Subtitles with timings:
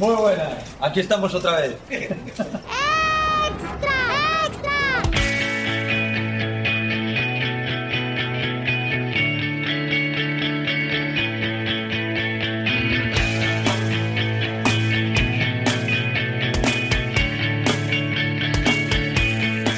[0.00, 0.54] Muy buenas.
[0.80, 1.76] Aquí estamos otra vez.
[1.90, 2.46] ¡Extra!
[4.46, 5.02] ¡Extra!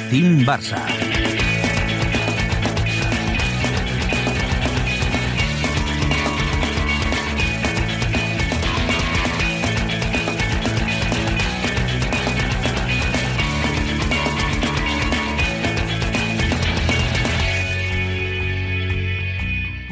[0.09, 1.02] Team Barça.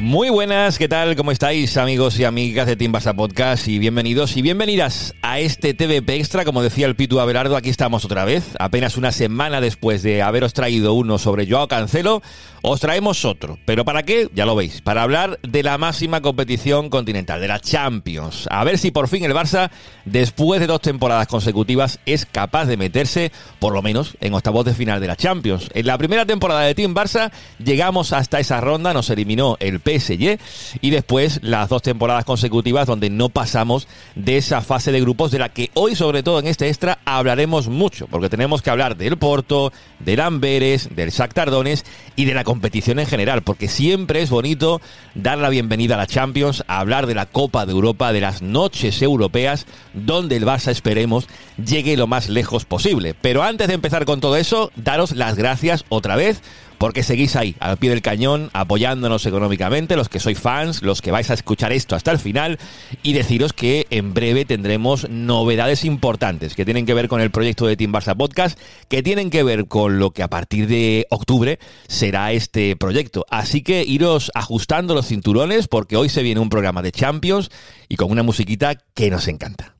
[0.02, 1.14] Muy buenas, ¿qué tal?
[1.14, 3.68] ¿Cómo estáis amigos y amigas de Team Barça Podcast?
[3.68, 8.04] Y bienvenidos y bienvenidas a este TVP Extra, como decía el Pitu Abelardo, aquí estamos
[8.04, 12.20] otra vez, apenas una semana después de haberos traído uno sobre Joao Cancelo,
[12.62, 13.58] os traemos otro.
[13.64, 14.28] ¿Pero para qué?
[14.34, 18.48] Ya lo veis, para hablar de la máxima competición continental, de la Champions.
[18.50, 19.70] A ver si por fin el Barça,
[20.04, 23.30] después de dos temporadas consecutivas, es capaz de meterse,
[23.60, 25.70] por lo menos, en octavos de final de la Champions.
[25.74, 27.30] En la primera temporada de Team Barça
[27.62, 30.38] llegamos hasta esa ronda, nos eliminó el PSG
[30.80, 35.38] y después las dos temporadas consecutivas donde no pasamos de esa fase de grupos de
[35.38, 39.16] la que hoy, sobre todo en este extra, hablaremos mucho, porque tenemos que hablar del
[39.18, 44.30] Porto, del Amberes, del Shakhtar Donetsk y de la competición en general, porque siempre es
[44.30, 44.80] bonito
[45.14, 48.42] dar la bienvenida a la Champions, a hablar de la Copa de Europa, de las
[48.42, 51.28] noches europeas, donde el Barça esperemos
[51.62, 53.14] llegue lo más lejos posible.
[53.20, 56.42] Pero antes de empezar con todo eso, daros las gracias otra vez
[56.82, 61.12] porque seguís ahí, al pie del cañón, apoyándonos económicamente, los que sois fans, los que
[61.12, 62.58] vais a escuchar esto hasta el final,
[63.04, 67.68] y deciros que en breve tendremos novedades importantes que tienen que ver con el proyecto
[67.68, 68.58] de Team Barça Podcast,
[68.88, 73.26] que tienen que ver con lo que a partir de octubre será este proyecto.
[73.30, 77.52] Así que iros ajustando los cinturones, porque hoy se viene un programa de Champions
[77.88, 79.71] y con una musiquita que nos encanta.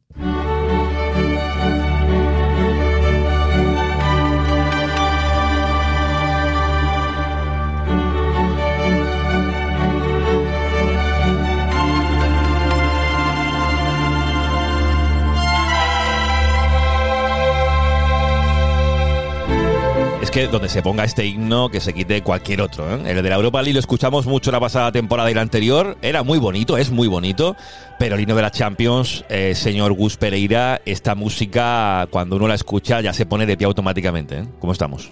[20.32, 22.90] Que donde se ponga este himno, que se quite cualquier otro.
[22.90, 23.02] ¿eh?
[23.04, 25.98] El de la Europa League lo escuchamos mucho la pasada temporada y la anterior.
[26.00, 27.54] Era muy bonito, es muy bonito.
[27.98, 32.54] Pero el himno de la Champions, eh, señor Gus Pereira, esta música, cuando uno la
[32.54, 34.38] escucha, ya se pone de pie automáticamente.
[34.38, 34.44] ¿eh?
[34.58, 35.10] ¿Cómo estamos?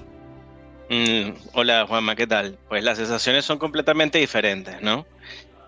[0.88, 2.56] Mm, hola Juanma, ¿qué tal?
[2.70, 5.04] Pues las sensaciones son completamente diferentes, ¿no?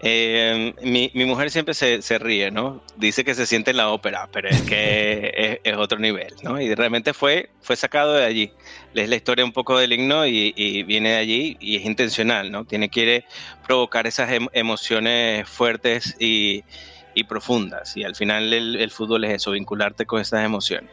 [0.05, 2.83] Eh, mi, mi, mujer siempre se, se, ríe, ¿no?
[2.97, 5.33] Dice que se siente en la ópera, pero es que
[5.65, 6.61] es, es, otro nivel, ¿no?
[6.61, 8.53] Y realmente fue, fue sacado de allí.
[8.95, 12.51] Es la historia un poco del himno y, y viene de allí y es intencional,
[12.51, 12.65] ¿no?
[12.65, 13.25] Tiene, quiere
[13.65, 16.65] provocar esas em, emociones fuertes y,
[17.15, 17.97] y, profundas.
[17.97, 20.91] Y al final el, el fútbol es eso, vincularte con esas emociones.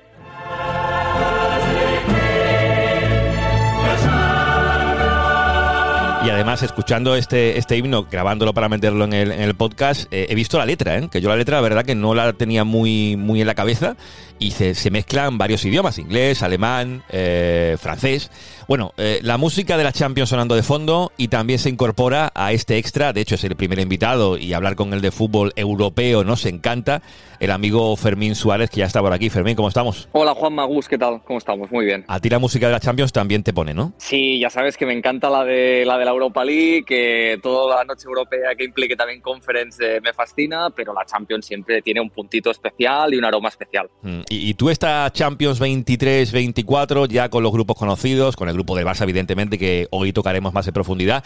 [6.21, 10.27] Y además, escuchando este, este himno, grabándolo para meterlo en el, en el podcast, eh,
[10.29, 11.07] he visto la letra, ¿eh?
[11.09, 13.95] que yo la letra, la verdad, que no la tenía muy, muy en la cabeza
[14.37, 18.31] y se, se mezclan varios idiomas, inglés, alemán, eh, francés.
[18.67, 18.93] Bueno,
[19.23, 23.13] la música de la Champions sonando de fondo y también se incorpora a este extra,
[23.13, 27.01] de hecho es el primer invitado y hablar con el de fútbol europeo nos encanta,
[27.39, 29.31] el amigo Fermín Suárez, que ya está por aquí.
[29.31, 30.07] Fermín, ¿cómo estamos?
[30.11, 31.21] Hola Juan Magus, ¿qué tal?
[31.23, 31.71] ¿Cómo estamos?
[31.71, 32.05] Muy bien.
[32.07, 33.93] A ti la música de la Champions también te pone, ¿no?
[33.97, 37.83] Sí, ya sabes que me encanta la de la, de Europa League, que toda la
[37.85, 42.09] noche europea que implique también Conference eh, me fascina, pero la Champions siempre tiene un
[42.09, 43.89] puntito especial y un aroma especial.
[44.01, 48.75] Mm, y, y tú esta Champions 23-24 ya con los grupos conocidos, con el grupo
[48.75, 51.23] del Barça evidentemente, que hoy tocaremos más en profundidad.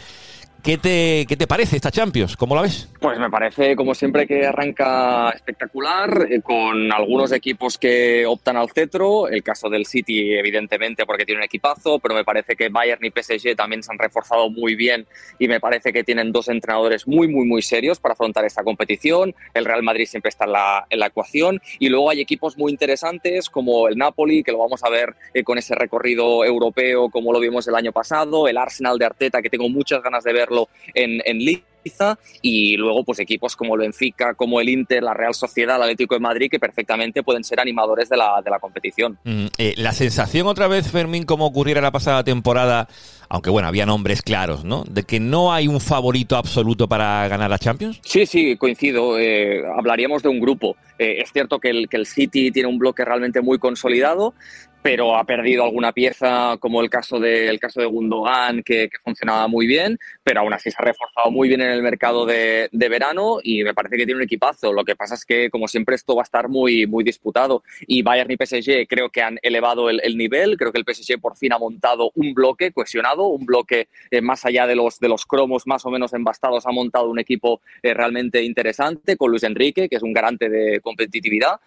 [0.64, 2.38] ¿Qué te, ¿Qué te, parece esta Champions?
[2.38, 2.88] ¿Cómo la ves?
[3.02, 8.72] Pues me parece, como siempre, que arranca espectacular, eh, con algunos equipos que optan al
[8.72, 9.28] cetro.
[9.28, 13.12] El caso del City, evidentemente, porque tiene un equipazo, pero me parece que Bayern y
[13.12, 15.06] PSG también se han reforzado muy bien
[15.38, 19.36] y me parece que tienen dos entrenadores muy, muy, muy serios para afrontar esta competición.
[19.54, 22.72] El Real Madrid siempre está en la, en la ecuación y luego hay equipos muy
[22.72, 27.34] interesantes como el Napoli, que lo vamos a ver eh, con ese recorrido europeo como
[27.34, 30.32] lo vimos el año pasado, el Arsenal de Arteta, que tengo muchas ganas de
[30.94, 31.64] en, en Liza
[32.42, 36.16] y luego pues equipos como el Benfica, como el Inter, la Real Sociedad, el Atlético
[36.16, 39.18] de Madrid que perfectamente pueden ser animadores de la, de la competición.
[39.24, 42.88] Mm, eh, la sensación otra vez, Fermín, como ocurriera la pasada temporada,
[43.30, 44.84] aunque bueno, había nombres claros, ¿no?
[44.90, 48.00] De que no hay un favorito absoluto para ganar la Champions.
[48.04, 49.20] Sí, sí, coincido.
[49.20, 50.76] Eh, hablaríamos de un grupo.
[51.00, 54.34] Eh, es cierto que el, que el City tiene un bloque realmente muy consolidado,
[54.84, 59.48] pero ha perdido alguna pieza, como el caso de, el caso de Gundogan, que, funcionaba
[59.48, 63.38] muy bien, pero aún así se ha reforzado muy bien en el mercado de, verano
[63.42, 64.74] y me parece que tiene un equipazo.
[64.74, 67.64] Lo que pasa es que, como siempre, esto va a estar muy, muy disputado.
[67.88, 71.38] Y Bayern y PSG creo que han elevado el, nivel, creo que el PSG por
[71.38, 75.26] fin ha montado un bloque cohesionado, un bloque eh, más allá de los, de los
[75.26, 79.88] cromos más o menos embastados, ha montado un equipo eh, realmente interesante con Luis Enrique,
[79.88, 81.62] que es un garante de competitividad.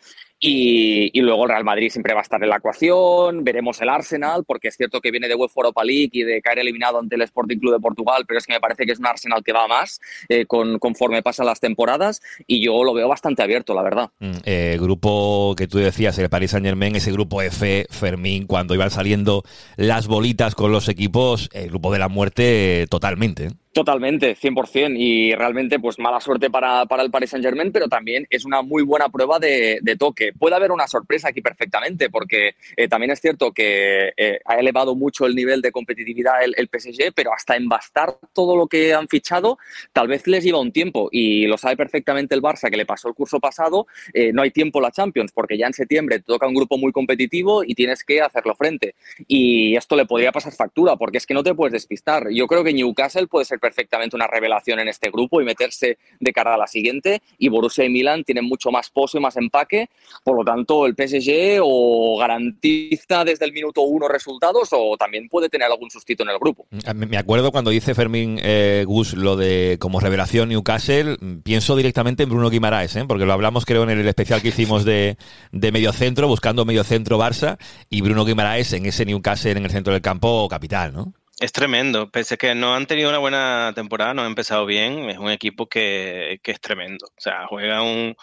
[0.48, 4.44] Y, luego el Real Madrid siempre va a estar en la ecuación, veremos el Arsenal,
[4.46, 7.22] porque es cierto que viene de UEFA Europa League y de caer eliminado ante el
[7.22, 9.66] Sporting Club de Portugal, pero es que me parece que es un Arsenal que va
[9.66, 14.10] más eh, con, conforme pasan las temporadas y yo lo veo bastante abierto, la verdad.
[14.20, 18.74] Mm, eh, grupo que tú decías, el Paris Saint Germain, ese grupo F, Fermín, cuando
[18.74, 19.42] iban saliendo
[19.76, 22.82] las bolitas con los equipos, el grupo de la muerte.
[22.82, 22.86] ¿eh?
[22.86, 23.48] Totalmente,
[23.84, 24.96] 100%.
[24.96, 28.82] Y realmente, pues mala suerte para, para el Paris Saint-Germain, pero también es una muy
[28.82, 30.32] buena prueba de, toque.
[30.32, 34.94] Puede haber una sorpresa aquí perfectamente, porque eh, también es cierto que eh, ha elevado
[34.94, 39.08] mucho el nivel de competitividad el, el, PSG, pero hasta embastar todo lo que han
[39.08, 39.58] fichado,
[39.92, 41.08] tal vez les lleva un tiempo.
[41.10, 43.86] Y lo sabe perfectamente el Barça, que le pasó el curso pasado.
[44.12, 46.92] Eh, no hay tiempo la Champions, porque ya en septiembre te toca un grupo muy
[46.92, 48.94] competitivo y tienes que hacerlo frente.
[49.26, 52.28] Y esto le podría pasar factura, porque es que no te puedes despistar.
[52.30, 56.32] Yo creo que Newcastle puede ser perfectamente una revelación en este grupo y meterse de
[56.32, 57.20] cara a la siguiente.
[57.36, 59.88] Y Borussia y Milan tienen mucho más pozo y más empaque.
[60.22, 65.48] Por lo tanto, el PSG o garantiza desde el minuto uno resultados o también puede
[65.48, 66.66] tener algún sustito en el grupo.
[66.94, 72.28] Me acuerdo cuando dice Fermín eh, Gus lo de como revelación Newcastle, pienso directamente en
[72.28, 73.04] Bruno Guimaraes, ¿eh?
[73.08, 75.16] porque lo hablamos creo en el especial que hicimos de,
[75.50, 77.58] de medio centro, buscando medio centro Barça,
[77.90, 81.12] y Bruno Guimaraes en ese Newcastle en el centro del campo capital, ¿no?
[81.38, 85.18] Es tremendo, pese que no han tenido una buena temporada, no han empezado bien, es
[85.18, 87.06] un equipo que, es tremendo.
[87.06, 88.16] O sea, juega un,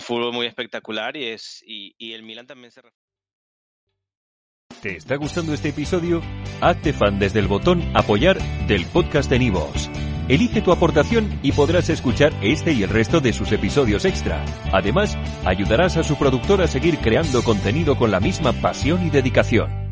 [0.00, 2.80] fútbol muy espectacular y, es, y, el Milan también se...
[4.80, 6.22] ¿Te está gustando este episodio?
[6.60, 9.90] Hazte fan desde el botón apoyar del podcast de Nivos.
[10.28, 14.44] Elige tu aportación y podrás escuchar este y el resto de sus episodios extra.
[14.72, 19.85] Además, ayudarás a su productor a seguir creando contenido con la misma pasión y dedicación.